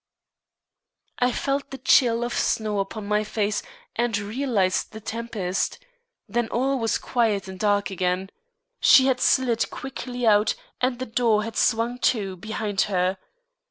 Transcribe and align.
I 1.19 1.31
felt 1.31 1.69
the 1.69 1.77
chill 1.77 2.23
of 2.23 2.33
snow 2.33 2.79
upon 2.79 3.05
my 3.05 3.23
face, 3.23 3.61
and 3.95 4.17
realised 4.17 4.93
the 4.93 4.99
tempest. 4.99 5.77
Then 6.27 6.47
all 6.47 6.79
was 6.79 6.97
quiet 6.97 7.47
and 7.47 7.59
dark 7.59 7.91
again. 7.91 8.31
She 8.79 9.05
had 9.05 9.21
slid 9.21 9.69
quickly 9.69 10.25
out 10.25 10.55
and 10.81 10.97
the 10.97 11.05
door 11.05 11.43
had 11.43 11.55
swung 11.55 11.99
to 11.99 12.35
behind 12.35 12.81
her. 12.89 13.19